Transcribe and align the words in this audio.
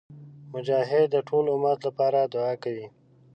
مجاهد 0.53 1.05
د 1.11 1.15
ټول 1.27 1.45
امت 1.55 1.79
لپاره 1.87 2.19
دعا 2.33 2.53
کوي. 2.63 2.87